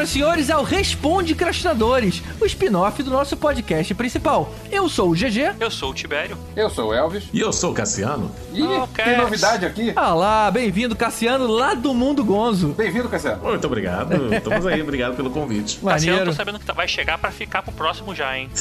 [0.00, 4.50] Senhoras e senhores, ao Responde Crastinadores, o spin-off do nosso podcast principal.
[4.70, 5.56] Eu sou o GG.
[5.60, 6.38] Eu sou o Tibério.
[6.56, 7.24] Eu sou o Elvis.
[7.32, 8.30] E eu sou o Cassiano.
[8.52, 9.92] Oh, tem novidade aqui.
[9.94, 12.68] Olá, bem-vindo, Cassiano, lá do Mundo Gonzo.
[12.68, 13.42] Bem-vindo, Cassiano.
[13.42, 14.32] Muito obrigado.
[14.34, 15.78] Estamos aí, obrigado pelo convite.
[15.78, 16.24] Cassiano, Maneiro.
[16.30, 18.48] tô sabendo que tá- vai chegar pra ficar pro próximo já, hein?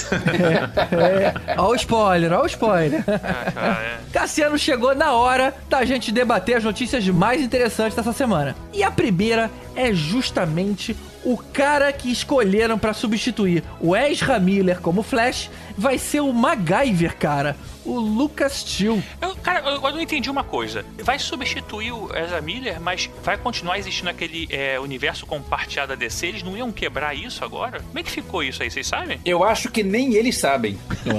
[0.91, 3.03] É, ó o spoiler, ó o spoiler.
[3.07, 3.99] Ah, cara, é.
[4.11, 8.55] Cassiano chegou na hora da gente debater as notícias mais interessantes dessa semana.
[8.73, 15.03] E a primeira é justamente o cara que escolheram pra substituir o Ezra Miller como
[15.03, 17.55] Flash vai ser o MacGyver, cara.
[17.89, 19.01] O Lucas Till.
[19.21, 20.85] Eu, cara, eu, eu não entendi uma coisa.
[21.03, 26.27] Vai substituir o Ezra Miller, mas vai continuar existindo aquele é, universo compartilhado da DC?
[26.27, 27.79] Eles não iam quebrar isso agora?
[27.81, 29.19] Como é que ficou isso aí, vocês sabem?
[29.25, 30.77] Eu acho que nem eles sabem.
[31.05, 31.13] Eu,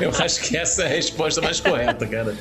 [0.00, 2.34] eu- eu acho que essa é a resposta mais correta, cara.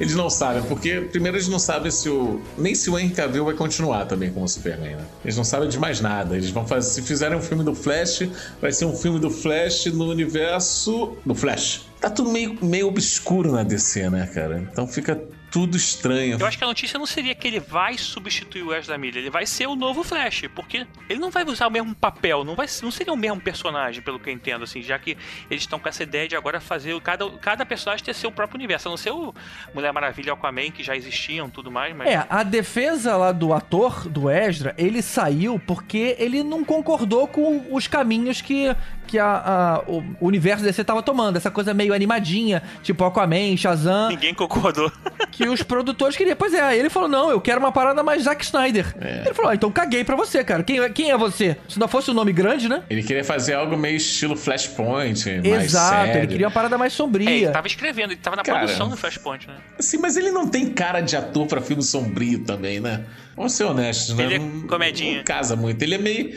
[0.00, 2.42] Eles não sabem, porque primeiro eles não sabem se o.
[2.58, 5.04] Nem se o Henry Cavill vai continuar também como Superman, né?
[5.24, 6.34] Eles não sabem de mais nada.
[6.36, 6.90] Eles vão fazer.
[6.90, 8.22] Se fizerem um filme do Flash,
[8.60, 11.16] vai ser um filme do Flash no universo.
[11.24, 11.82] do Flash.
[12.00, 14.58] Tá tudo meio, meio obscuro na DC, né, cara?
[14.58, 15.20] Então fica
[15.54, 16.36] tudo estranho.
[16.36, 19.30] Eu acho que a notícia não seria que ele vai substituir o Ezra Miller, ele
[19.30, 22.66] vai ser o novo Flash, porque ele não vai usar o mesmo papel, não, vai,
[22.82, 25.16] não seria o mesmo personagem, pelo que eu entendo, assim, já que
[25.48, 28.88] eles estão com essa ideia de agora fazer cada, cada personagem ter seu próprio universo,
[28.88, 29.32] a não ser o
[29.72, 32.08] Mulher Maravilha e Aquaman, que já existiam tudo mais, mas.
[32.08, 37.64] É, a defesa lá do ator, do Ezra, ele saiu porque ele não concordou com
[37.70, 38.74] os caminhos que,
[39.14, 41.36] que a, a- o universo DC tava tomando.
[41.36, 44.90] Essa coisa meio animadinha, tipo Aquaman, Shazam, Ninguém concordou.
[45.30, 46.34] que os produtores queriam.
[46.36, 48.92] Pois é, aí ele falou, não, eu quero uma parada mais Zack Snyder.
[49.24, 50.64] Ele falou, ah, então caguei pra você, cara.
[50.64, 51.56] Quem, é- quem é você?
[51.68, 52.82] Se não fosse um nome grande, né?
[52.90, 56.20] Ele queria fazer algo meio estilo Flashpoint, mais Exato, sério.
[56.22, 57.30] ele queria uma parada mais É, sombria.
[57.30, 58.58] ele tava escrevendo, ele tava na Cara.
[58.58, 59.54] produção do Flashpoint, né?
[59.78, 63.04] Sim, mas ele não tem cara de ator pra filme sombrio também, né?
[63.36, 64.24] Vamos ser honestos, né?
[64.24, 65.16] Ele é Não- comedinha.
[65.18, 65.82] Não casa muito.
[65.82, 66.34] Ele é meio.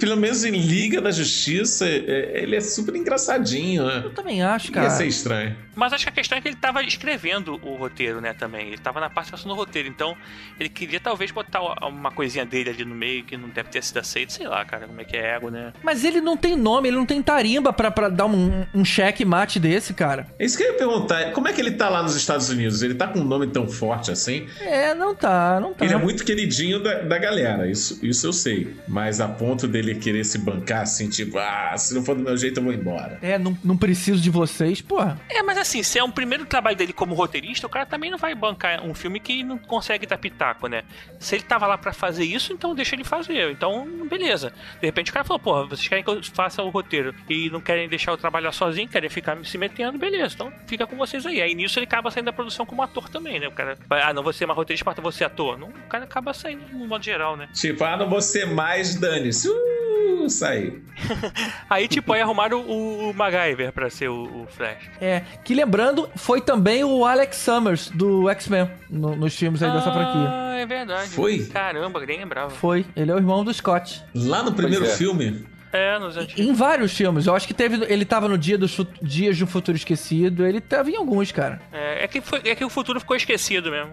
[0.00, 4.02] Pelo menos em Liga da Justiça, é- ele é super engraçadinho, né?
[4.04, 4.86] Eu também acho, cara.
[4.86, 5.56] Ia ser estranho.
[5.74, 8.66] Mas acho que a questão é que ele tava escrevendo o roteiro, né, também.
[8.68, 10.16] Ele tava na participação do roteiro, então
[10.58, 13.98] ele queria talvez botar uma coisinha dele ali no meio que não deve ter sido
[13.98, 15.72] aceito, sei lá, cara, como é que é ego, né?
[15.82, 19.24] Mas ele não tem nome, ele não tem tarimba pra, pra dar um, um cheque
[19.24, 20.26] mate desse, cara.
[20.38, 21.32] É isso que eu ia perguntar.
[21.32, 22.82] Como é que ele tá lá nos Estados Unidos?
[22.82, 24.48] Ele tá com um nome tão forte assim?
[24.60, 25.84] É, não tá, não tá.
[25.84, 28.74] Ele é muito queridinho da, da galera, isso, isso eu sei.
[28.86, 32.36] Mas a ponto dele querer se bancar assim, tipo, ah, se não for do meu
[32.36, 33.18] jeito eu vou embora.
[33.22, 35.20] É, não, não preciso de vocês, porra.
[35.28, 38.18] É, mas assim, se é um primeiro trabalho dele como roteirista, o cara também não
[38.18, 40.82] vai bancar um filme que não consegue dar pitaco, né?
[41.18, 43.50] Se ele tava lá pra fazer isso, então deixa ele fazer.
[43.50, 44.52] Então, beleza.
[44.80, 47.60] De repente o cara falou, porra, vocês querem que eu faça o roteiro e não
[47.60, 50.34] querem deixar eu trabalhar sozinho, querem ficar se metendo, beleza.
[50.34, 51.40] Então fica com vocês aí.
[51.40, 53.48] Aí nisso ele acaba saindo da produção como ator também, né?
[53.48, 55.58] O cara, ah, não vou ser mais roteirista, mas vou ser ator.
[55.58, 57.48] Não, o cara acaba saindo no modo geral, né?
[57.52, 59.48] Tipo, ah, não vou ser mais dane-se.
[59.48, 59.87] Uh,
[60.28, 60.82] saí.
[61.70, 64.90] Aí, tipo, aí arrumaram o, o MacGyver pra ser o, o Flash.
[65.00, 69.92] É, que lembrando, foi também o Alex Summers do X-Men no- nos filmes aí dessa
[69.92, 70.28] franquia.
[70.28, 71.10] Ah, é verdade.
[71.10, 71.44] Foi?
[71.46, 72.50] Caramba, nem lembrava.
[72.50, 74.02] Foi, ele é o irmão do Scott.
[74.14, 74.88] Lá no primeiro é.
[74.88, 76.44] filme, É, nos antigos.
[76.44, 77.84] Em vários filmes, eu acho que teve.
[77.92, 81.60] Ele tava no dia dos Dias de um Futuro Esquecido, ele tava em alguns, cara.
[81.72, 83.92] É, é que foi- é que o futuro ficou esquecido mesmo.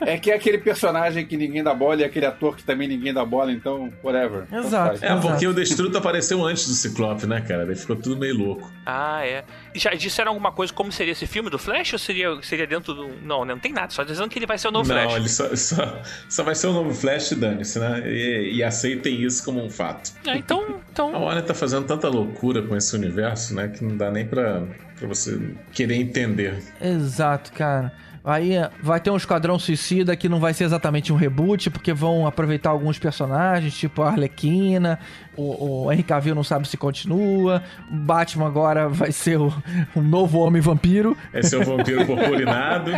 [0.00, 3.12] É que é aquele personagem que ninguém dá bola e aquele ator que também ninguém
[3.12, 4.44] dá bola, então, whatever.
[4.52, 4.88] Exato.
[4.88, 5.02] faz.
[5.02, 5.28] É, Exato.
[5.28, 7.66] porque o Destruto apareceu antes do Ciclope, né, cara?
[7.66, 8.70] Daí ficou tudo meio louco.
[8.86, 9.44] Ah, é.
[9.78, 13.08] Já disseram alguma coisa como seria esse filme do Flash ou seria, seria dentro do.
[13.22, 13.54] Não, né?
[13.54, 15.16] não tem nada, só dizendo que ele vai ser o novo não, Flash.
[15.16, 18.02] ele só, só, só vai ser o novo Flash, dane-se, né?
[18.06, 20.12] E, e aceitem isso como um fato.
[20.26, 20.60] É, então.
[20.62, 23.68] A então Warner tá fazendo tanta loucura com esse universo, né?
[23.68, 24.62] Que não dá nem pra,
[24.98, 25.38] pra você
[25.72, 26.62] querer entender.
[26.80, 27.92] Exato, cara.
[28.28, 31.94] Aí é, vai ter um Esquadrão Suicida que não vai ser exatamente um reboot, porque
[31.94, 34.98] vão aproveitar alguns personagens, tipo a Arlequina,
[35.34, 39.50] o, o Henry Cavill não sabe se continua, o Batman agora vai ser o,
[39.96, 41.16] um novo Homem-Vampiro.
[41.32, 42.90] Esse é o vampiro purpurinado.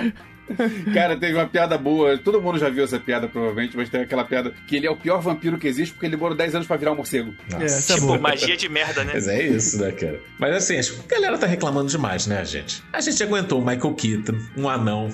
[0.93, 2.19] Cara, teve uma piada boa.
[2.19, 4.97] Todo mundo já viu essa piada, provavelmente, mas tem aquela piada que ele é o
[4.97, 7.35] pior vampiro que existe porque ele demorou 10 anos pra virar um morcego.
[7.51, 7.65] Nossa.
[7.65, 8.19] essa é tipo, boa.
[8.19, 9.13] magia de merda, né?
[9.15, 10.21] Mas é isso, né, cara?
[10.39, 12.83] Mas assim, acho que a galera tá reclamando demais, né, gente?
[12.93, 15.11] A gente aguentou o Michael Keaton, um anão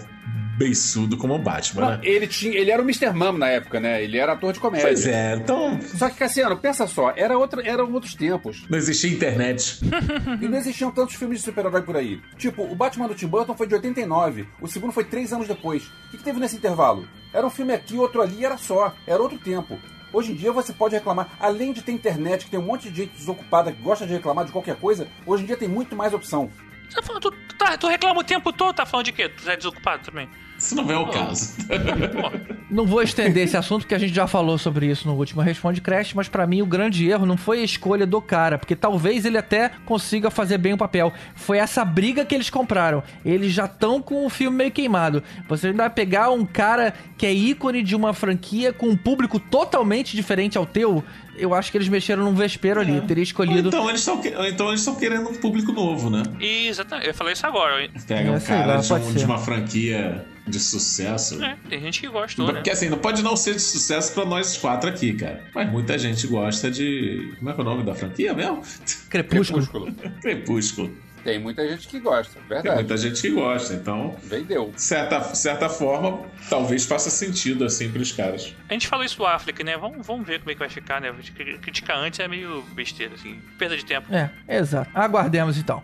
[0.57, 2.01] beiçudo como o Batman, Não, né?
[2.03, 3.11] ele, tinha, ele era o Mr.
[3.13, 4.03] Mom na época, né?
[4.03, 4.87] Ele era ator de comédia.
[4.87, 8.65] Pois é, então Só que, Cassiano, pensa só, era outra, eram outros tempos.
[8.69, 9.81] não existia internet.
[10.41, 12.21] E não existiam tantos filmes de super-herói por aí.
[12.37, 15.85] Tipo, o Batman do Tim Burton foi de 89, o segundo foi três anos depois.
[15.85, 17.07] O que, que teve nesse intervalo?
[17.33, 18.95] Era um filme aqui, outro ali, e era só.
[19.07, 19.79] Era outro tempo.
[20.13, 23.03] Hoje em dia você pode reclamar, além de ter internet, que tem um monte de
[23.03, 26.13] gente desocupada que gosta de reclamar de qualquer coisa, hoje em dia tem muito mais
[26.15, 26.51] opção.
[26.89, 29.29] Você tá falando- tu, tu, tá- tu reclama o tempo todo, tá falando de quê?
[29.29, 30.29] Tu é desocupado também.
[30.59, 31.55] Isso não é o caso.
[32.69, 35.81] Não vou estender esse assunto, porque a gente já falou sobre isso no último Responde
[35.81, 39.25] Crash, mas pra mim o grande erro não foi a escolha do cara, porque talvez
[39.25, 41.13] ele até consiga fazer bem o papel.
[41.37, 43.05] Foi essa briga que eles compraram.
[43.25, 45.23] Eles já estão com o filme meio queimado.
[45.49, 49.39] Você ainda vai pegar um cara que é ícone de uma franquia com um público
[49.39, 51.05] totalmente diferente ao teu.
[51.39, 53.01] Eu acho que eles mexeram num vespeiro ali.
[53.03, 53.69] Teria Ou escolhido.
[53.69, 56.25] então eles estão então eles estão querendo um público novo, né?
[56.41, 57.89] Exatamente, eu falei isso agora.
[58.09, 61.43] Pega É, um cara lá, de, um- de uma franquia de sucesso.
[61.43, 62.55] É, tem gente que gostou, né?
[62.55, 65.45] Porque assim, não pode não ser de sucesso pra nós quatro aqui, cara.
[65.55, 67.35] Mas muita gente gosta de.
[67.39, 68.63] Como é que é o nome da franquia mesmo?
[69.11, 69.67] Crepúsculo.
[69.67, 70.13] Crepúsculo.
[70.21, 71.07] Crepúsculo.
[71.25, 72.77] Tem muita gente que gosta, Tem verdade.
[72.77, 74.71] muita gente que gosta, então, Vendeu.
[74.73, 78.55] de certa, certa forma, talvez faça sentido assim pros caras.
[78.69, 79.77] A gente falou isso do Affleck, né?
[79.77, 81.13] Vamos, vamos ver como é que vai ficar, né?
[81.61, 83.41] Criticar antes é meio besteira, assim.
[83.59, 84.07] Perda de tempo.
[84.15, 84.89] É, exato.
[84.95, 85.83] Aguardemos então.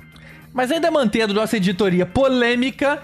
[0.53, 3.03] Mas ainda mantendo nossa editoria polêmica,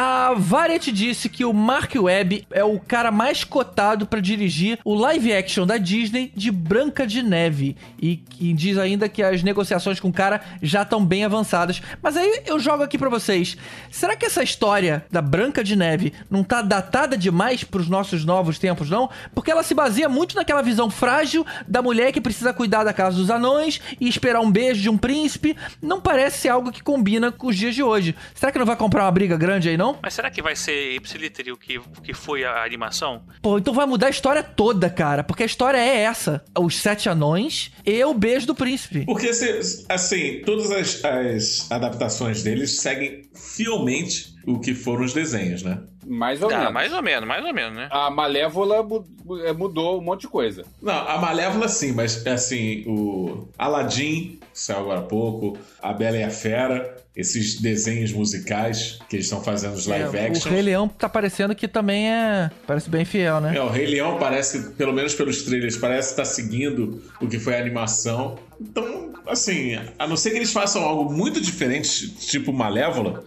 [0.00, 4.94] a Variety disse que o Mark Webb é o cara mais cotado pra dirigir o
[4.94, 7.76] live action da Disney de Branca de Neve.
[8.00, 11.82] E que diz ainda que as negociações com o cara já estão bem avançadas.
[12.00, 13.56] Mas aí eu jogo aqui pra vocês.
[13.90, 18.56] Será que essa história da Branca de Neve não tá datada demais pros nossos novos
[18.56, 19.10] tempos, não?
[19.34, 23.16] Porque ela se baseia muito naquela visão frágil da mulher que precisa cuidar da casa
[23.16, 25.56] dos anões e esperar um beijo de um príncipe.
[25.82, 28.14] Não parece ser algo que combina com os dias de hoje.
[28.32, 29.87] Será que não vai comprar uma briga grande aí, não?
[30.02, 33.22] Mas será que vai ser ipsiliter o que, o que foi a animação?
[33.40, 35.22] Pô, então vai mudar a história toda, cara.
[35.22, 39.04] Porque a história é essa: os sete anões e o beijo do príncipe.
[39.04, 39.30] Porque,
[39.88, 45.78] assim, todas as, as adaptações deles seguem fielmente o que foram os desenhos, né?
[46.06, 46.72] Mais ou Ah, menos.
[46.72, 47.88] mais ou menos, mais ou menos, né?
[47.90, 49.04] A Malévola mu-
[49.56, 50.64] mudou um monte de coisa.
[50.80, 56.16] Não, a Malévola sim, mas assim, o Aladdin, que saiu agora há pouco, a Bela
[56.16, 60.48] e a Fera, esses desenhos musicais que eles estão fazendo os live É, action.
[60.48, 62.50] o Rei Leão tá parecendo que também é.
[62.66, 63.56] Parece bem fiel, né?
[63.56, 67.56] É, o Rei Leão parece pelo menos pelos trailers, parece estar seguindo o que foi
[67.56, 68.38] a animação.
[68.60, 73.24] Então, assim, a não ser que eles façam algo muito diferente, tipo Malévola,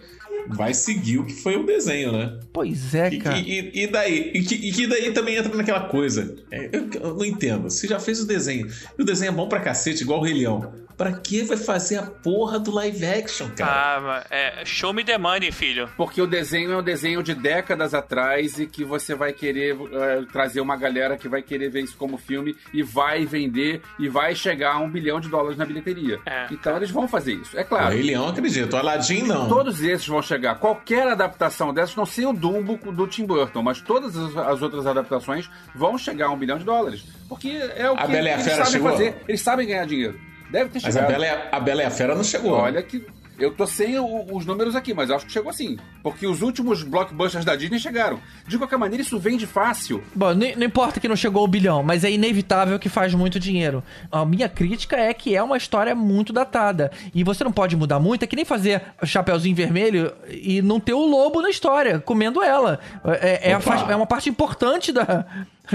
[0.48, 2.38] vai seguir o que foi o desenho, né?
[2.52, 3.38] Pois é, E, cara.
[3.38, 4.30] e- e daí?
[4.34, 6.36] E que, e que daí também entra naquela coisa.
[6.50, 7.64] É, eu, eu não entendo.
[7.64, 8.66] Você já fez o desenho.
[8.98, 10.72] E o desenho é bom pra cacete, igual o Rei Leão.
[10.96, 14.20] Pra que vai fazer a porra do live action, cara?
[14.20, 15.88] Ah, é, show me the money, filho.
[15.96, 20.22] Porque o desenho é um desenho de décadas atrás e que você vai querer eh,
[20.32, 24.34] trazer uma galera que vai querer ver isso como filme e vai vender e vai
[24.34, 26.20] chegar a um bilhão de dólares na bilheteria.
[26.26, 26.46] É.
[26.50, 27.56] Então eles vão fazer isso.
[27.58, 27.94] É o claro.
[27.94, 28.72] Rei Leão, acredito.
[28.74, 29.48] O Aladdin, não.
[29.48, 30.56] Todos esses vão chegar.
[30.56, 34.86] Qualquer adaptação dessas, não sei o Dumbo do Tim Burton, mas todas as, as outras
[34.86, 37.04] adaptações vão chegar a um bilhão de dólares.
[37.28, 38.90] Porque é o A que Bela a eles sabem chegou?
[38.92, 39.16] fazer.
[39.26, 40.20] Eles sabem ganhar dinheiro.
[40.52, 41.10] Deve ter Mas a chegado.
[41.10, 42.52] Bela, e a, a Bela e a Fera não chegou.
[42.52, 43.04] Olha que.
[43.38, 45.76] Eu tô sem o- os números aqui, mas eu acho que chegou assim.
[46.02, 48.20] Porque os últimos blockbusters da Disney chegaram.
[48.46, 50.04] De qualquer maneira, isso vende fácil.
[50.14, 53.40] Bom, não, não importa que não chegou ao bilhão, mas é inevitável que faz muito
[53.40, 53.82] dinheiro.
[54.12, 56.92] A minha crítica é que é uma história muito datada.
[57.12, 60.92] E você não pode mudar muito, é que nem fazer Chapeuzinho Vermelho e não ter
[60.92, 62.78] o lobo na história, comendo ela.
[63.20, 63.76] É, é, a Opa.
[63.76, 65.24] faz- é uma parte importante da.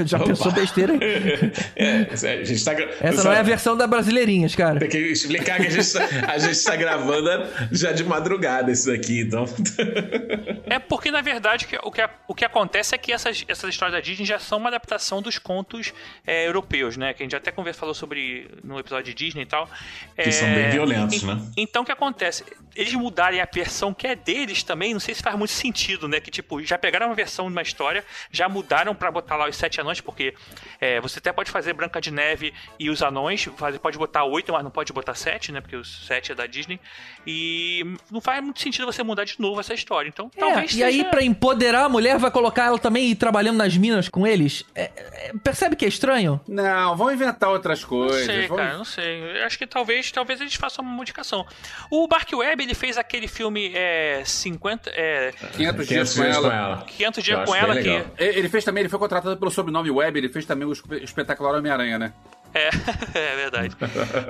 [0.06, 0.28] Já Opa.
[0.28, 0.94] pensou besteira?
[1.76, 4.80] É, a gente tá, Essa não é a versão da Brasileirinhas, cara.
[4.80, 7.30] Tem que explicar que a gente, tá- a gente tá gravando
[7.72, 9.46] já de madrugada isso daqui, então.
[10.70, 14.02] É porque, na verdade, o que, o que acontece é que essas, essas histórias da
[14.02, 15.94] Disney já são uma adaptação dos contos
[16.26, 17.14] é, europeus, né?
[17.14, 19.70] Que a gente até conversa, falou sobre no episódio de Disney e tal.
[20.16, 21.40] Que são bem violentos, né?
[21.56, 22.44] Então, o que acontece?
[22.76, 26.20] Eles mudarem a versão que é deles também, não sei se faz muito sentido, né?
[26.20, 29.56] Que, tipo, já pegaram uma versão de uma história, já mudaram pra botar lá os
[29.56, 30.34] sete anões, porque
[30.82, 33.48] é, você até pode fazer Branca de Neve e os anões,
[33.82, 35.62] pode botar oito, mas não pode botar sete, né?
[35.62, 36.80] Porque os sete é da Disney.
[37.26, 40.08] E não faz muito sentido você mudar de novo essa história.
[40.10, 43.16] Então, É, talvez e aí, seja- pra empoderar a mulher, vai colocar ela também ir
[43.16, 44.64] trabalhando nas minas com eles?
[44.76, 46.40] É- é- percebe que é estranho?
[46.48, 48.26] Não, vão inventar outras Não coisas.
[48.26, 49.40] sei, vão- cara, não sei.
[49.42, 51.46] Eu acho que talvez, talvez eles façam uma modificação.
[51.92, 56.36] O Mark Webb, ele fez aquele filme é, 50, é, 500 dias 500 com dias
[56.38, 56.78] ela.
[56.88, 60.18] 500 Eu dias com ela, que Ele fez também, ele foi contratado pelo sobrenome Web,
[60.18, 62.14] ele fez também o espe- espetacular Homem-Aranha, né?
[62.54, 62.70] É,
[63.14, 63.76] é verdade.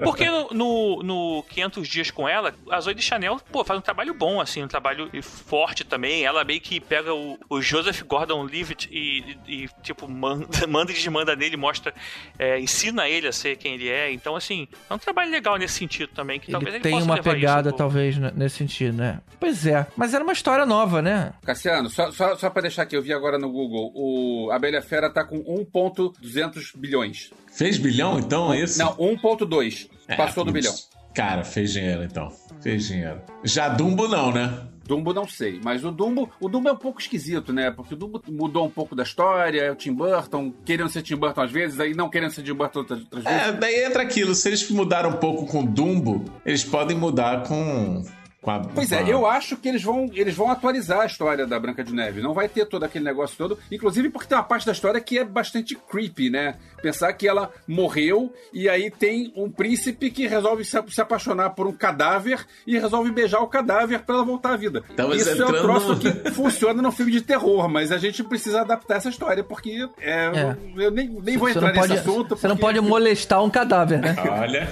[0.04, 3.82] Porque no, no, no 500 Dias com ela, a Zoe de Chanel, pô, faz um
[3.82, 6.26] trabalho bom, assim, um trabalho forte também.
[6.26, 10.96] Ela meio que pega o, o Joseph Gordon-Levitt e, e, e, tipo, manda, manda e
[10.96, 11.94] desmanda nele, mostra,
[12.38, 14.12] é, ensina ele a ser quem ele é.
[14.12, 17.06] Então, assim, é um trabalho legal nesse sentido também, que talvez Ele ele tem possa
[17.06, 19.20] uma pegada, isso, talvez, né, nesse sentido, né?
[19.40, 19.86] Pois é.
[19.96, 21.34] Mas era uma história nova, né?
[21.46, 24.82] Cassiano, só, só, só pra deixar aqui, eu vi agora no Google, o a Bela
[24.82, 27.32] Fera tá com 1.200 bilhões.
[27.58, 28.78] Fez bilhão, então, é isso?
[28.78, 29.90] Não, 1.2.
[30.08, 30.76] É, Passou do bilhão.
[31.12, 32.32] Cara, fez dinheiro, então.
[32.62, 33.20] Fez dinheiro.
[33.44, 34.62] Já Dumbo não, né?
[34.86, 37.72] Dumbo não sei, mas o Dumbo, o Dumbo é um pouco esquisito, né?
[37.72, 41.16] Porque o Dumbo mudou um pouco da história, é o Tim Burton querendo ser Tim
[41.16, 43.48] Burton às vezes, aí não querendo ser Tim Burton outras, outras vezes.
[43.48, 48.02] É, daí entra aquilo, se eles mudaram um pouco com Dumbo, eles podem mudar com
[48.50, 51.84] a, pois é, eu acho que eles vão, eles vão atualizar a história da Branca
[51.84, 52.22] de Neve.
[52.22, 53.58] Não vai ter todo aquele negócio todo.
[53.72, 56.56] Inclusive porque tem uma parte da história que é bastante creepy, né?
[56.82, 61.68] Pensar que ela morreu e aí tem um príncipe que resolve se, se apaixonar por
[61.68, 64.84] um cadáver e resolve beijar o cadáver para ela voltar à vida.
[64.90, 68.62] Estamos Isso é um troço que funciona no filme de terror, mas a gente precisa
[68.62, 70.58] adaptar essa história porque é, é.
[70.78, 72.36] eu nem, nem vou entrar nesse assunto.
[72.36, 74.16] Você não pode molestar um cadáver, né?
[74.40, 74.68] Olha.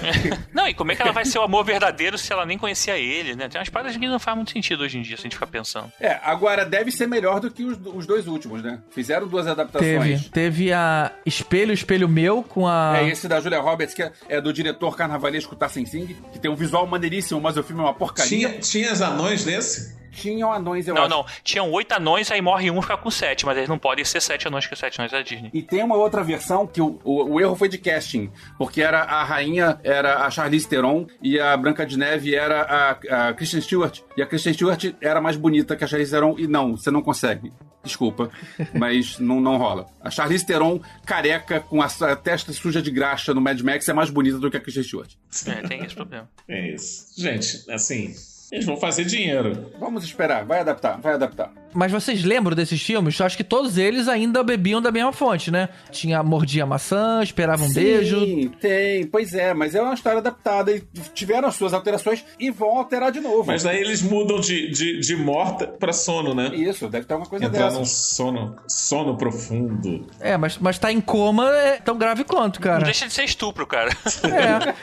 [0.52, 2.96] não, e como é que ela vai ser o amor verdadeiro se ela nem conhecia
[2.96, 3.48] ele, né?
[3.48, 5.92] Tem paradas que não faz muito sentido hoje em dia, se a gente ficar pensando.
[6.00, 8.80] É, agora deve ser melhor do que os, os dois últimos, né?
[8.90, 10.22] Fizeram duas adaptações.
[10.22, 12.98] Teve, teve a Espelho, Espelho Meu com a.
[12.98, 16.50] É esse da Julia Roberts, que é, é do diretor carnavalesco Tassin Singh, que tem
[16.50, 18.48] um visual maneiríssimo, mas o filme é uma porcaria.
[18.48, 19.96] Tinha, tinha as anões nesse?
[20.16, 21.10] Tinham anões, eu não, acho.
[21.10, 21.26] Não, não.
[21.42, 24.20] Tinham oito anões, aí morre um e fica com sete, mas eles não podem ser
[24.20, 25.50] sete anões, que é sete anões da Disney.
[25.52, 29.02] E tem uma outra versão que o, o, o, erro foi de casting, porque era
[29.02, 33.60] a rainha era a Charlize Theron e a Branca de Neve era a, a Kristen
[33.60, 34.00] Stewart.
[34.16, 37.02] E a Kristen Stewart era mais bonita que a Charlize Theron e não, você não
[37.02, 37.52] consegue.
[37.84, 38.30] Desculpa,
[38.74, 39.86] mas não, não rola.
[40.00, 43.92] A Charlize Theron, careca, com a, a testa suja de graxa no Mad Max, é
[43.92, 45.12] mais bonita do que a Kristen Stewart.
[45.46, 46.28] É, tem esse problema.
[46.48, 47.06] É isso.
[47.16, 48.12] Gente, assim,
[48.52, 49.72] eles vão fazer dinheiro.
[49.78, 51.52] Vamos esperar, vai adaptar, vai adaptar.
[51.74, 53.18] Mas vocês lembram desses filmes?
[53.18, 55.68] Eu acho que todos eles ainda bebiam da mesma fonte, né?
[55.90, 58.20] Tinha Mordia Maçã, Esperava um Sim, Beijo.
[58.20, 59.06] Sim, tem.
[59.06, 60.82] Pois é, mas é uma história adaptada e
[61.14, 63.44] tiveram as suas alterações e vão alterar de novo.
[63.46, 66.50] Mas daí eles mudam de, de, de morta pra sono, né?
[66.54, 67.78] Isso, deve ter alguma coisa Entrar dessa.
[67.78, 70.06] num sono, sono profundo.
[70.20, 72.78] É, mas, mas tá em coma é tão grave quanto, cara.
[72.78, 73.90] Não deixa de ser estupro, cara.
[74.24, 74.74] É.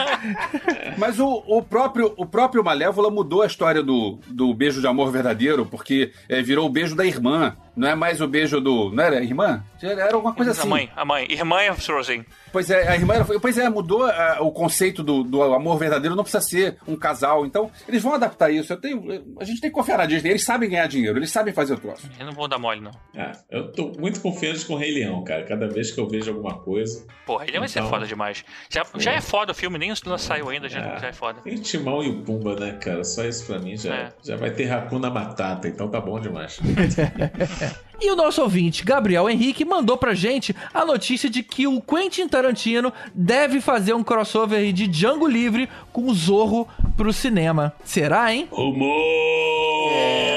[0.96, 5.10] mas o, o, próprio, o próprio Malévola mudou a história do, do beijo de amor
[5.10, 7.56] verdadeiro, porque é, virou o beijo da irmã.
[7.76, 8.90] Não é mais o beijo do.
[8.90, 9.62] Não era irmã?
[9.80, 10.62] Era alguma coisa assim.
[10.62, 11.26] A mãe, a mãe.
[11.30, 12.26] Irmã é Frozen.
[12.52, 13.14] Pois é, a irmã.
[13.40, 17.46] Pois é, mudou a, o conceito do, do amor verdadeiro, não precisa ser um casal.
[17.46, 18.72] Então, eles vão adaptar isso.
[18.72, 20.30] Eu tenho, a gente tem que confiar na Disney.
[20.30, 22.10] Eles sabem ganhar dinheiro, eles sabem fazer o troço.
[22.18, 22.90] Eu não vou dar mole, não.
[23.16, 25.44] Ah, eu tô muito confiante com o Rei Leão, cara.
[25.44, 27.06] Cada vez que eu vejo alguma coisa.
[27.24, 27.60] Pô, Rei Leão então...
[27.60, 28.44] vai ser então, foda demais.
[28.68, 28.84] Já, é.
[28.98, 31.40] já é foda o filme, nem não saiu ainda, já é, já é foda.
[31.42, 33.04] Tem Timão e o Pumba, né, cara?
[33.04, 34.08] Só isso pra mim já, é.
[34.22, 36.58] já vai ter Hakuna Matata, então tá bom demais.
[38.02, 42.26] E o nosso ouvinte, Gabriel Henrique, mandou pra gente a notícia de que o Quentin
[42.26, 47.74] Tarantino deve fazer um crossover de Django Livre com o Zorro pro cinema.
[47.84, 48.48] Será, hein?
[48.50, 48.90] Rumor!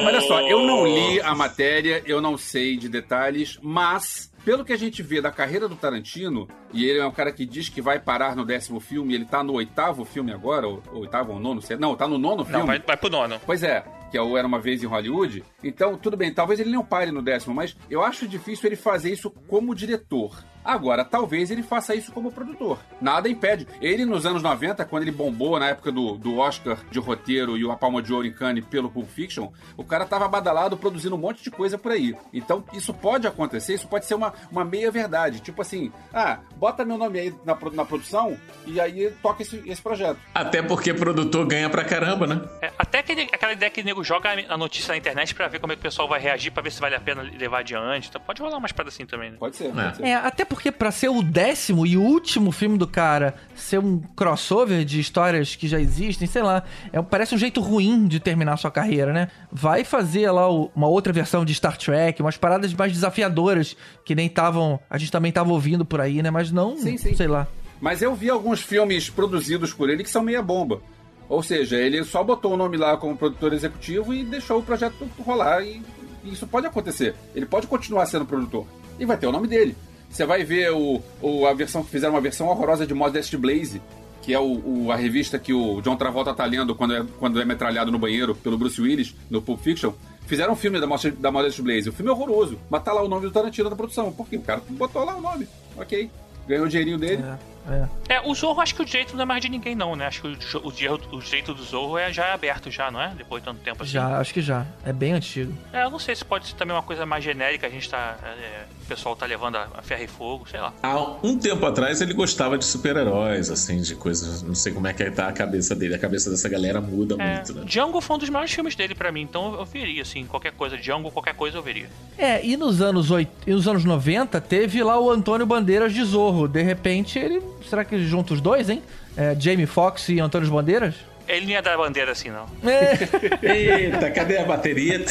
[0.05, 4.73] Olha só, eu não li a matéria, eu não sei de detalhes, mas pelo que
[4.73, 7.81] a gente vê da carreira do Tarantino, e ele é um cara que diz que
[7.81, 11.61] vai parar no décimo filme, ele tá no oitavo filme agora, ou, oitavo ou nono,
[11.79, 12.59] não, tá no nono filme.
[12.59, 13.39] Não, vai, vai pro nono.
[13.45, 15.43] Pois é, que é o Era Uma Vez em Hollywood.
[15.63, 19.11] Então, tudo bem, talvez ele não pare no décimo, mas eu acho difícil ele fazer
[19.11, 20.45] isso como diretor.
[20.63, 22.79] Agora, talvez ele faça isso como produtor.
[23.01, 23.67] Nada impede.
[23.81, 27.65] Ele, nos anos 90, quando ele bombou na época do, do Oscar de roteiro e
[27.65, 31.15] o A Palma de Ouro em Cannes pelo Pulp Fiction, o cara tava badalado produzindo
[31.15, 32.15] um monte de coisa por aí.
[32.33, 35.39] Então, isso pode acontecer, isso pode ser uma, uma meia-verdade.
[35.39, 39.81] Tipo assim, ah, bota meu nome aí na, na produção e aí toca esse, esse
[39.81, 40.17] projeto.
[40.33, 42.41] Até porque produtor ganha pra caramba, né?
[42.61, 45.59] É, até aquele, aquela ideia que o nego joga a notícia na internet pra ver
[45.59, 48.09] como é que o pessoal vai reagir, pra ver se vale a pena levar adiante.
[48.09, 49.37] Então, pode rolar umas paradas assim também, né?
[49.37, 49.93] Pode ser, pode é.
[49.93, 50.03] ser.
[50.05, 54.85] É, até porque para ser o décimo e último filme do cara ser um crossover
[54.85, 58.69] de histórias que já existem, sei lá, é, parece um jeito ruim de terminar sua
[58.69, 59.29] carreira, né?
[59.51, 64.27] Vai fazer lá uma outra versão de Star Trek, umas paradas mais desafiadoras que nem
[64.27, 66.29] estavam, a gente também tava ouvindo por aí, né?
[66.29, 67.15] Mas não, sim, sim.
[67.15, 67.47] sei lá.
[67.81, 70.83] Mas eu vi alguns filmes produzidos por ele que são meia bomba.
[71.27, 75.09] Ou seja, ele só botou o nome lá como produtor executivo e deixou o projeto
[75.19, 75.81] rolar e
[76.23, 77.15] isso pode acontecer.
[77.33, 78.67] Ele pode continuar sendo produtor
[78.99, 79.75] e vai ter o nome dele.
[80.13, 83.81] Você vai ver o, o, a versão que fizeram uma versão horrorosa de Modest Blaze,
[84.21, 87.41] que é o, o, a revista que o John Travolta tá lendo quando é, quando
[87.41, 89.91] é metralhado no banheiro pelo Bruce Willis, no Pulp Fiction.
[90.27, 91.89] Fizeram um filme da, da Modest Blaze.
[91.89, 94.11] O filme é horroroso, mas tá lá o nome do Tarantino da produção.
[94.13, 94.37] Por quê?
[94.37, 95.47] O cara botou lá o nome.
[95.75, 96.11] Ok.
[96.47, 97.23] Ganhou o dinheirinho dele.
[97.23, 97.52] É.
[97.67, 98.15] É.
[98.15, 100.07] é, o Zorro acho que o direito não é mais de ninguém, não, né?
[100.07, 103.13] Acho que o, o, o direito do Zorro é, já é aberto, já, não é?
[103.15, 103.93] Depois de tanto tempo assim.
[103.93, 104.65] Já, acho que já.
[104.85, 105.53] É bem antigo.
[105.71, 108.17] É, eu não sei se pode ser também uma coisa mais genérica, a gente tá.
[108.23, 110.73] É, o pessoal tá levando a, a, ferro e fogo, sei lá.
[110.83, 114.41] Há um tempo atrás ele gostava de super-heróis, assim, de coisas.
[114.41, 115.95] Não sei como é que tá a cabeça dele.
[115.95, 117.63] A cabeça dessa galera muda é, muito, né?
[117.65, 120.77] Django foi um dos maiores filmes dele para mim, então eu veria, assim, qualquer coisa.
[120.77, 121.89] Django, qualquer coisa eu veria.
[122.17, 126.03] É, e nos anos, 8, e nos anos 90 teve lá o Antônio Bandeiras de
[126.03, 126.47] Zorro.
[126.47, 127.52] De repente ele.
[127.69, 128.81] Será que junta os dois, hein?
[129.15, 130.95] É, Jamie Foxx e Antônio Bandeiras?
[131.27, 132.45] ele não ia dar bandeira assim, não.
[132.69, 132.97] É.
[133.41, 135.03] Eita, cadê a bateria?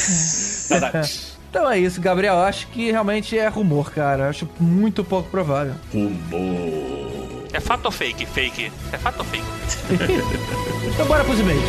[1.49, 2.37] Então é isso, Gabriel.
[2.37, 4.29] Acho que realmente é rumor, cara.
[4.29, 5.75] Acho muito pouco provável.
[5.91, 7.47] Rumor.
[7.53, 8.25] É fato ou fake?
[8.25, 8.71] Fake.
[8.91, 9.43] É fato ou fake?
[10.93, 11.63] Então bora pros e-mails.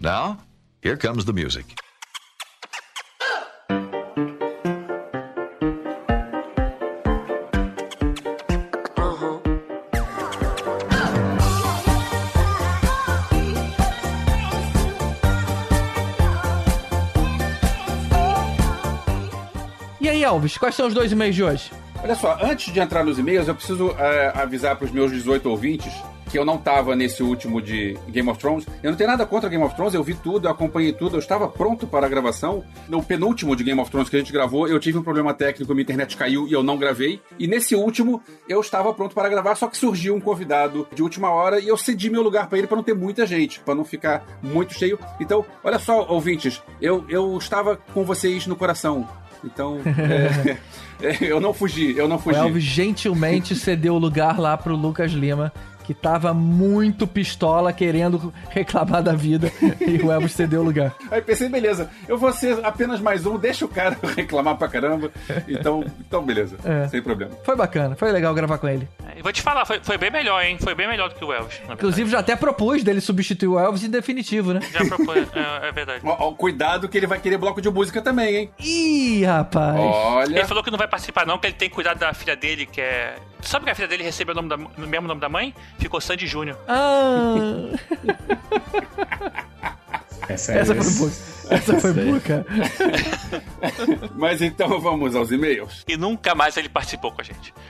[0.00, 0.38] Now,
[0.82, 1.76] here comes the music.
[20.18, 21.70] Aí, Alves, quais são os dois e-mails de hoje?
[22.02, 25.48] Olha só, antes de entrar nos e-mails, eu preciso é, avisar para os meus 18
[25.48, 25.92] ouvintes
[26.30, 28.66] que eu não tava nesse último de Game of Thrones.
[28.82, 31.20] Eu não tenho nada contra Game of Thrones, eu vi tudo, eu acompanhei tudo, eu
[31.20, 32.62] estava pronto para a gravação.
[32.86, 35.72] No penúltimo de Game of Thrones que a gente gravou, eu tive um problema técnico,
[35.72, 37.22] minha internet caiu e eu não gravei.
[37.38, 41.30] E nesse último, eu estava pronto para gravar, só que surgiu um convidado de última
[41.30, 43.84] hora e eu cedi meu lugar para ele para não ter muita gente, para não
[43.84, 44.98] ficar muito cheio.
[45.18, 49.08] Então, olha só, ouvintes, eu, eu estava com vocês no coração.
[49.44, 50.56] Então, é,
[51.00, 52.38] é, eu não fugi, eu não O fugi.
[52.38, 55.52] Elvis gentilmente cedeu o lugar lá pro Lucas Lima,
[55.88, 59.50] que tava muito pistola querendo reclamar da vida.
[59.80, 60.94] e o Elvis cedeu o lugar.
[61.10, 65.10] Aí pensei, beleza, eu vou ser apenas mais um, deixa o cara reclamar pra caramba.
[65.48, 66.86] Então, então beleza, É.
[66.88, 67.32] sem problema.
[67.42, 68.86] Foi bacana, foi legal gravar com ele.
[69.16, 70.58] É, vou te falar, foi, foi bem melhor, hein?
[70.60, 71.58] Foi bem melhor do que o Elvis.
[71.70, 74.60] Inclusive, já até propus dele substituir o Elvis em definitivo, né?
[74.70, 76.02] Já propôs, é, é verdade.
[76.04, 78.50] Ó, ó, cuidado que ele vai querer bloco de música também, hein?
[78.60, 79.80] Ih, rapaz.
[79.80, 80.36] Olha.
[80.40, 82.78] Ele falou que não vai participar, não, que ele tem cuidado da filha dele, que
[82.82, 83.14] é.
[83.40, 85.54] Tu sabe que a filha dele recebeu o, nome da, o mesmo nome da mãe?
[85.78, 86.58] Ficou Sandy Júnior.
[86.66, 87.76] Ah,
[90.28, 91.10] Essa, é essa foi boa.
[91.50, 92.46] Essa foi boa, cara.
[94.16, 95.84] Mas então vamos aos e-mails.
[95.88, 97.52] E nunca mais ele participou com a gente.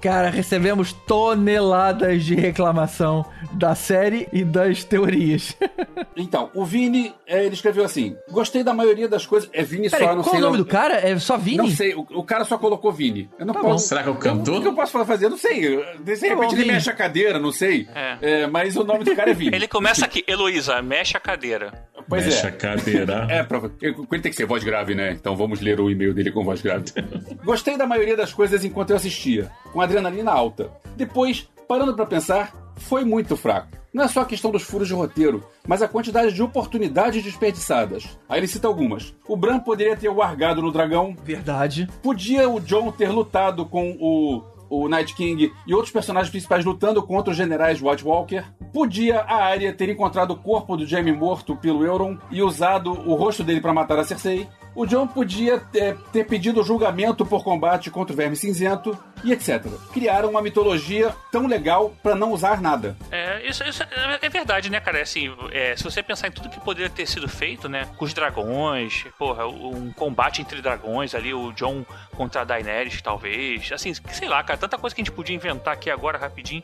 [0.00, 5.56] Cara, recebemos toneladas de reclamação da série e das teorias.
[6.18, 9.50] Então, o Vini, é, ele escreveu assim: Gostei da maioria das coisas.
[9.52, 10.42] É Vini Peraí, só, não qual sei.
[10.42, 10.94] o nome eu- do cara?
[10.94, 11.58] É só Vini?
[11.58, 13.28] Não sei, o, o cara só colocou Vini.
[13.38, 13.88] Eu não Tá posso.
[13.88, 14.62] Será que é o Eu- O cantor?
[14.62, 15.26] que eu posso fazer?
[15.26, 15.60] Eu não sei.
[16.00, 16.72] De repente bom, ele Vini.
[16.72, 17.86] mexe a cadeira, não sei.
[17.94, 18.16] É.
[18.22, 19.54] É, mas o nome do cara é Vini.
[19.54, 21.72] Ele começa aqui, Heloísa, mexe a cadeira.
[22.08, 22.48] Pois Mexe é.
[22.48, 23.26] a cadeira.
[23.30, 23.60] É, pra...
[23.80, 25.12] ele tem que ser voz grave, né?
[25.12, 26.86] Então vamos ler o e-mail dele com voz grave.
[27.44, 30.70] Gostei da maioria das coisas enquanto eu assistia, com adrenalina alta.
[30.96, 33.68] Depois, parando pra pensar, foi muito fraco.
[33.94, 38.18] Não é só a questão dos furos de roteiro, mas a quantidade de oportunidades desperdiçadas.
[38.28, 39.14] Aí ele cita algumas.
[39.28, 41.88] O Bran poderia ter largado no dragão, Verdade.
[42.02, 47.02] Podia o John ter lutado com o, o Night King e outros personagens principais lutando
[47.02, 48.44] contra os generais White Walker.
[48.72, 53.14] Podia a Arya ter encontrado o corpo do Jaime morto pelo Euron e usado o
[53.14, 54.48] rosto dele para matar a Cersei.
[54.76, 59.64] O John podia ter, ter pedido julgamento por combate contra o Verme Cinzento e etc.
[59.90, 62.94] Criaram uma mitologia tão legal para não usar nada.
[63.10, 64.98] É, isso, isso é é verdade, né, cara?
[64.98, 67.88] É Assim, é, se você pensar em tudo que poderia ter sido feito, né?
[67.96, 71.84] Com os dragões, porra, um combate entre dragões ali, o John
[72.16, 73.70] contra a Daenerys, talvez.
[73.72, 76.62] Assim, sei lá, cara, tanta coisa que a gente podia inventar aqui agora rapidinho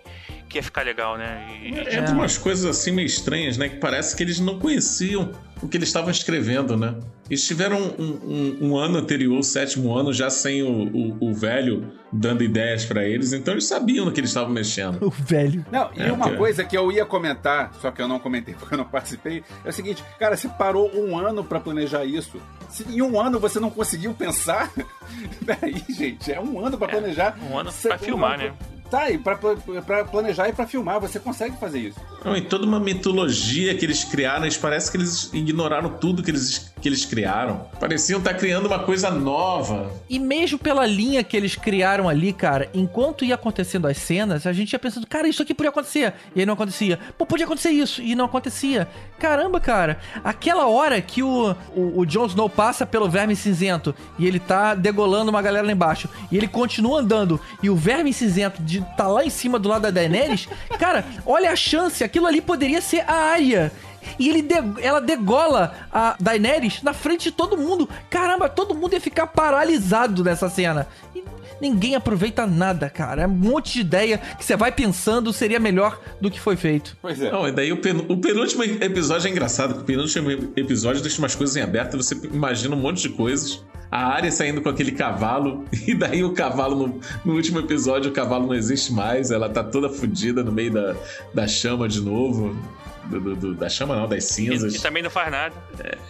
[0.48, 1.46] que ia ficar legal, né?
[1.62, 3.68] E- e- Entra umas coisas assim meio estranhas, né?
[3.68, 6.94] Que parece que eles não conheciam o que eles estavam escrevendo, né?
[7.30, 11.32] Eles tiveram um, um- um ano anterior, o sétimo ano, já sem o, o- o
[11.34, 14.98] velho dando ideias pra eles, então eles sabiam no que eles estavam mexendo.
[15.00, 15.64] O velho.
[15.70, 18.54] Não, e É, uma porque- coisa que eu ia comentar, só que eu não comentei
[18.58, 22.38] porque eu não participei, é o seguinte, cara, você parou um ano pra planejar isso.
[22.68, 24.70] Se em um ano você não conseguiu pensar,
[25.46, 27.38] peraí, gente, é um ano pra planejar.
[27.50, 28.54] um ano Você- pra filmar, um ano né?
[28.92, 29.38] Tá, e pra,
[29.86, 31.98] pra planejar e pra filmar, você consegue fazer isso.
[32.22, 36.30] Não, e toda uma mitologia que eles criaram, eles parece que eles ignoraram tudo que
[36.30, 37.66] eles, que eles criaram.
[37.78, 39.92] Pareciam estar criando uma coisa nova.
[40.10, 44.52] E mesmo pela linha que eles criaram ali, cara, enquanto ia acontecendo as cenas, a
[44.52, 46.12] gente ia pensando, cara, isso aqui podia acontecer.
[46.34, 46.98] E aí não acontecia.
[47.16, 48.02] Pô, podia acontecer isso.
[48.02, 48.88] E não acontecia.
[49.18, 50.00] Caramba, cara.
[50.24, 54.74] Aquela hora que o, o, o Jon Snow passa pelo verme cinzento e ele tá
[54.74, 56.08] degolando uma galera lá embaixo.
[56.32, 57.40] E ele continua andando.
[57.62, 60.48] E o verme cinzento de tá lá em cima do lado da Daenerys.
[60.80, 62.02] cara, olha a chance.
[62.02, 63.70] Aquilo ali poderia ser a Arya.
[64.18, 67.88] E ele de- ela degola a Daenerys na frente de todo mundo.
[68.10, 70.86] Caramba, todo mundo ia ficar paralisado nessa cena.
[71.14, 71.22] E
[71.60, 73.22] ninguém aproveita nada, cara.
[73.22, 76.96] É um monte de ideia que você vai pensando seria melhor do que foi feito.
[77.00, 77.30] Pois é.
[77.30, 81.18] Não, e daí o, pen- o penúltimo episódio é engraçado, porque o penúltimo episódio deixa
[81.20, 83.64] umas coisas em aberto, você imagina um monte de coisas.
[83.90, 88.14] A área saindo com aquele cavalo, e daí o cavalo, no, no último episódio, o
[88.14, 90.96] cavalo não existe mais, ela tá toda fodida no meio da,
[91.34, 92.56] da chama de novo.
[93.04, 94.74] Do, do, do, da chama, não, das cinzas.
[94.74, 95.54] E, e também não faz nada.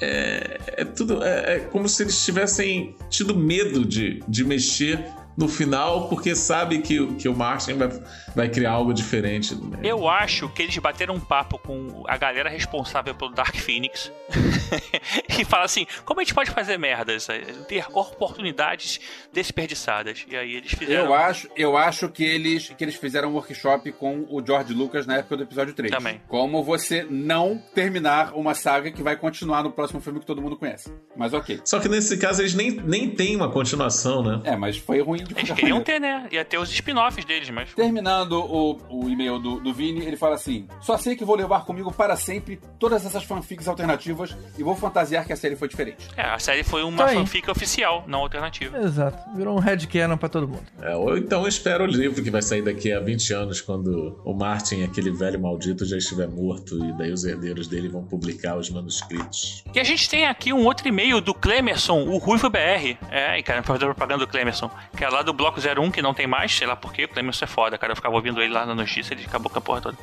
[0.01, 1.23] É, é tudo.
[1.23, 5.05] É, é, como se eles tivessem tido medo de, de mexer
[5.37, 7.89] no final, porque sabe que, que o Martin vai,
[8.35, 9.55] vai criar algo diferente.
[9.55, 9.79] Né?
[9.83, 14.13] Eu acho que eles bateram um papo com a galera responsável pelo Dark Phoenix
[15.39, 17.27] e fala assim: como a gente pode fazer merdas?
[17.67, 19.01] Ter oportunidades
[19.33, 20.25] desperdiçadas.
[20.29, 21.07] E aí eles fizeram.
[21.07, 25.07] Eu acho, eu acho que, eles, que eles fizeram um workshop com o George Lucas
[25.07, 25.93] na época do episódio 3.
[25.93, 26.21] Também.
[26.29, 30.57] Como você não terminar uma saga que vai continuar no próximo filme que todo mundo
[30.57, 30.93] conhece.
[31.17, 31.61] Mas ok.
[31.65, 34.41] Só que nesse caso eles nem, nem tem uma continuação, né?
[34.45, 36.27] É, mas foi ruim de Eles queriam ter, né?
[36.31, 37.73] Ia ter os spin-offs deles, mas.
[37.75, 41.65] Terminando o, o e-mail do, do Vini, ele fala assim: Só sei que vou levar
[41.65, 46.09] comigo para sempre todas essas fanfics alternativas e vou fantasiar que a série foi diferente.
[46.17, 47.17] É, a série foi uma Tá aí.
[47.17, 48.79] fanfic oficial, não alternativa.
[48.79, 49.19] Exato.
[49.37, 50.63] Virou um headcanon pra todo mundo.
[50.81, 54.21] É, ou então eu espero o livro que vai sair daqui a 20 anos, quando
[54.25, 58.57] o Martin, aquele velho maldito, já estiver morto, e daí os herdeiros dele vão publicar
[58.57, 59.65] os manuscritos.
[59.75, 62.97] E a gente tem aqui um outro e-mail do Clemerson, o Ruivo BR.
[63.11, 64.71] É, e cara, fazer propaganda do Clemerson.
[64.97, 67.05] Que é lá do Bloco 01, que não tem mais, sei lá porquê.
[67.05, 67.93] O Clemerson é foda, cara.
[67.93, 69.99] Eu ficava ouvindo ele lá na notícia, ele acabou com a porra toda.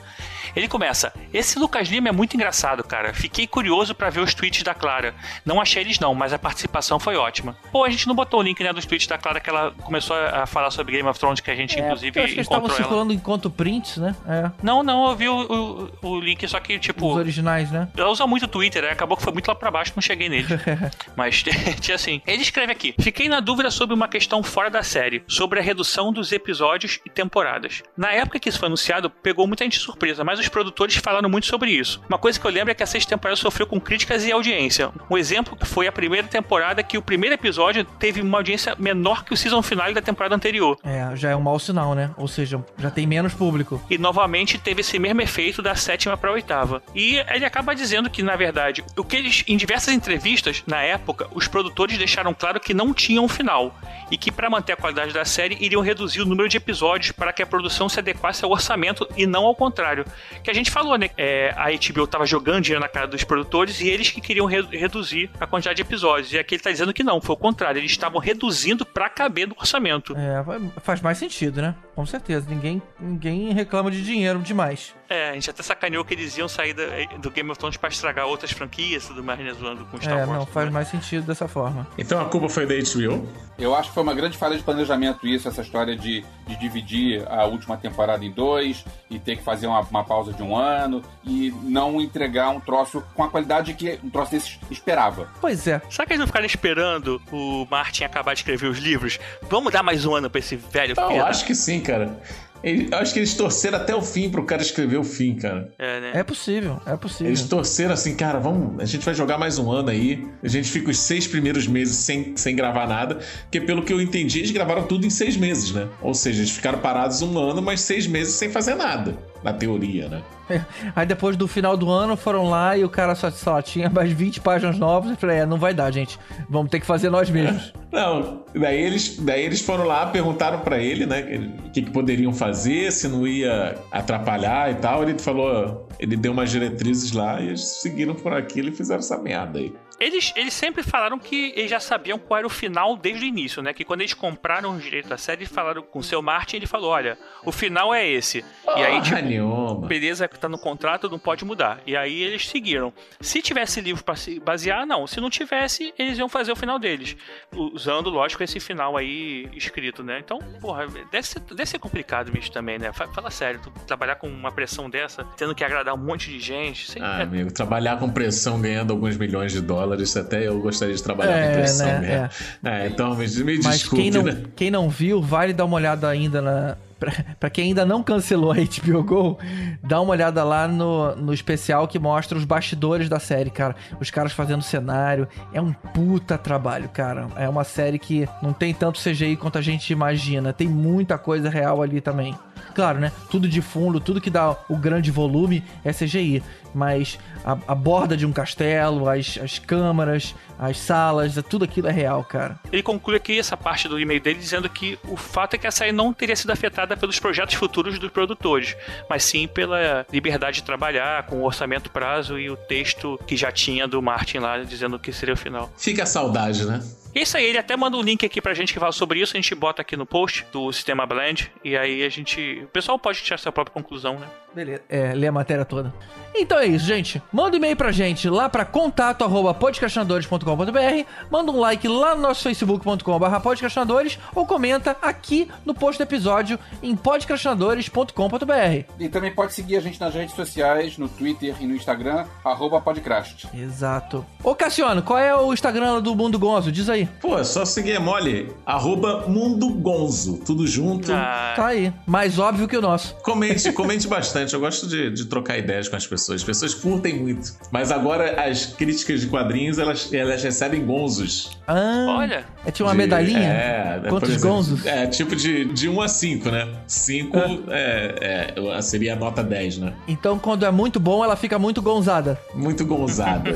[0.55, 3.13] Ele começa: Esse Lucas Lima é muito engraçado, cara.
[3.13, 5.13] Fiquei curioso pra ver os tweets da Clara.
[5.45, 7.55] Não achei eles não, mas a participação foi ótima.
[7.71, 10.15] Pô, a gente não botou o link né, dos tweets da Clara que ela começou
[10.15, 12.45] a falar sobre Game of Thrones, que a gente inclusive É, eu acho que eles
[12.45, 12.87] estavam encontrou ela.
[12.87, 14.15] circulando enquanto prints, né?
[14.27, 14.51] É.
[14.61, 17.11] Não, não, eu vi o, o, o link, só que, tipo.
[17.11, 17.87] Os originais, né?
[17.97, 18.91] Ela usa muito o Twitter, né?
[18.91, 20.47] acabou que foi muito lá pra baixo, não cheguei nele.
[21.15, 21.43] Mas
[21.79, 22.21] tinha assim.
[22.25, 26.11] Ele escreve aqui: Fiquei na dúvida sobre uma questão fora da série, sobre a redução
[26.11, 27.81] dos episódios e temporadas.
[27.97, 31.47] Na época que isso foi anunciado, pegou muita gente surpresa, mas os produtores falaram muito
[31.47, 32.01] sobre isso.
[32.07, 34.91] Uma coisa que eu lembro é que a sexta temporada sofreu com críticas e audiência.
[35.09, 39.33] Um exemplo foi a primeira temporada que o primeiro episódio teve uma audiência menor que
[39.33, 40.77] o season final da temporada anterior.
[40.83, 42.11] É, já é um mau sinal, né?
[42.17, 43.81] Ou seja, já tem menos público.
[43.89, 46.81] E novamente teve esse mesmo efeito da sétima para a oitava.
[46.93, 51.27] E ele acaba dizendo que, na verdade, o que eles, em diversas entrevistas, na época,
[51.33, 53.75] os produtores deixaram claro que não tinham um final.
[54.11, 57.31] E que, para manter a qualidade da série, iriam reduzir o número de episódios para
[57.31, 60.05] que a produção se adequasse ao orçamento e não ao contrário.
[60.43, 61.09] Que a gente falou, né?
[61.17, 64.61] É, a HBO tava jogando dinheiro na cara dos produtores e eles que queriam re-
[64.77, 66.31] reduzir a quantidade de episódios.
[66.33, 67.79] E aqui ele tá dizendo que não, foi o contrário.
[67.79, 70.15] Eles estavam reduzindo para caber no orçamento.
[70.15, 70.43] É,
[70.81, 71.75] faz mais sentido, né?
[71.99, 72.45] Com certeza.
[72.49, 74.95] Ninguém, ninguém reclama de dinheiro demais.
[75.09, 76.85] É, a gente até sacaneou que eles iam sair da-
[77.19, 80.13] do Game of Thrones pra estragar outras franquias e tudo mais, né, zoando com Star
[80.13, 80.29] É, Wars.
[80.39, 81.85] não, faz mais sentido dessa forma.
[81.97, 83.27] Então a culpa foi da HBO?
[83.57, 87.27] Eu acho que foi uma grande falha de planejamento isso, essa história de, de dividir
[87.27, 91.01] a última temporada em dois e ter que fazer uma, uma pausa de um ano
[91.25, 95.27] e não entregar um troço com a qualidade que um troço desse esperava.
[95.41, 95.81] Pois é.
[95.89, 99.19] Será que eles não ficaram esperando o Martin acabar de escrever os livros?
[99.49, 102.19] Vamos dar mais um ano pra esse velho da- acho que sim, cara.
[102.61, 105.69] Ele- acho que eles torceram até o fim pro cara escrever o fim, cara.
[105.79, 106.11] É, né?
[106.15, 107.27] É possível, é possível.
[107.27, 110.27] Eles torceram assim, cara, vamos, a gente vai jogar mais um ano aí.
[110.43, 113.19] A gente fica os seis primeiros meses sem, sem gravar nada.
[113.43, 115.87] Porque pelo que eu entendi, eles gravaram tudo em seis meses, né?
[116.01, 119.17] Ou seja, eles ficaram parados um ano, mas seis meses sem fazer nada.
[119.43, 120.21] Na teoria, né?
[120.95, 124.11] Aí depois do final do ano foram lá e o cara só, só tinha mais
[124.11, 125.11] 20 páginas novas.
[125.11, 126.19] Eu falei, é, não vai dar, gente.
[126.49, 127.73] Vamos ter que fazer nós mesmos.
[127.91, 132.31] Não, daí eles, daí eles foram lá, perguntaram pra ele, né, o que, que poderiam
[132.31, 135.01] fazer, se não ia atrapalhar e tal.
[135.01, 139.17] Ele falou, ele deu umas diretrizes lá e eles seguiram por aquilo e fizeram essa
[139.17, 139.73] merda aí.
[139.99, 143.61] Eles, eles sempre falaram que eles já sabiam qual era o final desde o início,
[143.61, 143.73] né?
[143.73, 146.67] Que quando eles compraram os direitos da série, eles falaram com o seu Martin, ele
[146.67, 148.43] falou: olha, o final é esse.
[148.77, 149.87] e aí, tipo, Ah, nenhuma.
[149.87, 151.81] beleza, que tá no contrato, não pode mudar.
[151.85, 152.93] E aí eles seguiram.
[153.19, 155.05] Se tivesse livro pra se basear, não.
[155.07, 157.15] Se não tivesse, eles iam fazer o final deles.
[157.53, 160.19] Usando, lógico, esse final aí escrito, né?
[160.19, 162.93] Então, porra, deve ser, deve ser complicado isso também, né?
[162.93, 166.39] Fa- Fala sério, tu trabalhar com uma pressão dessa, tendo que agradar um monte de
[166.39, 166.97] gente.
[167.01, 169.88] Ah, amigo, trabalhar com pressão ganhando alguns milhões de dólares,
[170.19, 172.29] até eu gostaria de trabalhar É, com pressão né, mesmo.
[172.63, 174.43] É, então me, me Mas desculpe, quem não, né?
[174.55, 176.77] quem não viu, vale dar uma olhada ainda na.
[176.99, 179.39] Pra, pra quem ainda não cancelou a HBO Go,
[179.81, 183.73] dá uma olhada lá no, no especial que mostra os bastidores da série, cara.
[184.01, 185.25] Os caras fazendo cenário.
[185.53, 187.29] É um puta trabalho, cara.
[187.37, 190.51] É uma série que não tem tanto CGI quanto a gente imagina.
[190.51, 192.35] Tem muita coisa real ali também.
[192.79, 193.11] Claro, né?
[193.29, 196.41] Tudo de fundo, tudo que dá o grande volume é CGI.
[196.73, 201.91] Mas a, a borda de um castelo, as, as câmaras, as salas, tudo aquilo é
[201.91, 202.57] real, cara.
[202.71, 205.71] Ele conclui aqui essa parte do e-mail dele dizendo que o fato é que a
[205.71, 208.77] série não teria sido afetada pelos projetos futuros dos produtores,
[209.09, 213.51] mas sim pela liberdade de trabalhar, com o orçamento prazo e o texto que já
[213.51, 215.69] tinha do Martin lá dizendo que seria o final.
[215.75, 216.81] Fica a saudade, né?
[217.19, 219.35] É isso aí, ele até manda um link aqui pra gente que fala sobre isso,
[219.35, 222.61] a gente bota aqui no post do Sistema Blend, e aí a gente.
[222.63, 224.29] O pessoal pode tirar sua própria conclusão, né?
[224.53, 224.81] Beleza.
[224.89, 225.93] É, lê a matéria toda.
[226.35, 227.21] Então é isso, gente.
[227.33, 232.21] Manda um e-mail pra gente lá pra contato arroba podcastinadores.com.br, manda um like lá no
[232.21, 238.85] nosso facebook.com.br podcastinadores ou comenta aqui no post do episódio em podcastinadores.com.br.
[238.99, 242.79] E também pode seguir a gente nas redes sociais, no Twitter e no Instagram, arroba
[242.79, 243.47] podcast.
[243.53, 244.25] Exato.
[244.43, 246.71] Ô Cassiano, qual é o Instagram do Mundo Gonzo?
[246.71, 247.05] Diz aí.
[247.19, 248.53] Pô, é só seguir é mole.
[248.65, 250.37] Arroba Mundo Gonzo.
[250.45, 251.11] Tudo junto.
[251.11, 251.91] Ah, Tá aí.
[252.05, 253.15] Mais óbvio que o nosso.
[253.23, 254.38] Comente, comente bastante.
[254.53, 256.41] Eu gosto de, de trocar ideias com as pessoas.
[256.41, 257.53] As pessoas curtem muito.
[257.71, 261.57] Mas agora as críticas de quadrinhos, elas, elas recebem gonzos.
[261.67, 262.45] Ah, olha.
[262.65, 263.39] É tipo uma De- medalhinha?
[263.49, 264.85] É, por Quantos exemplo, gonzos?
[264.85, 266.67] É, tipo de, de 1 a 5, né?
[266.87, 267.37] 5
[267.69, 269.93] é, é, seria a nota 10, né?
[270.07, 272.39] Então, quando é muito bom, ela fica muito gonzada.
[272.53, 273.55] Muito gonzada.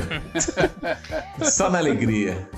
[1.42, 2.48] Só na alegria.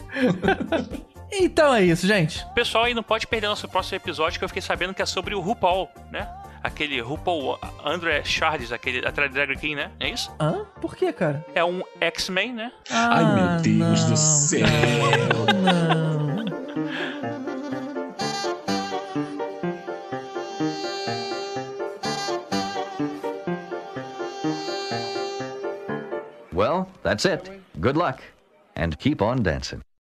[1.32, 2.44] Então é isso, gente.
[2.54, 5.34] Pessoal, aí não pode perder nosso próximo episódio que eu fiquei sabendo que é sobre
[5.34, 6.28] o RuPaul, né?
[6.66, 9.92] Aquele RuPaul André Charles, aquele atrás drag queen, né?
[10.00, 10.34] É isso?
[10.40, 10.66] Hã?
[10.80, 11.46] Por quê, cara?
[11.54, 12.72] É um X-Men, né?
[12.90, 14.66] Ai, meu Deus não, do céu.
[15.62, 16.44] Não.
[26.52, 27.48] Well, that's it.
[27.78, 28.20] Good luck.
[28.74, 29.85] And keep on dancing.